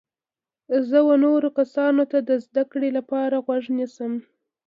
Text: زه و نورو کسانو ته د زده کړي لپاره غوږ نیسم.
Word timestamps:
زه 0.89 0.99
و 1.07 1.09
نورو 1.25 1.49
کسانو 1.59 2.03
ته 2.11 2.17
د 2.29 2.31
زده 2.45 2.63
کړي 2.71 2.89
لپاره 2.97 3.35
غوږ 3.45 3.63
نیسم. 3.77 4.13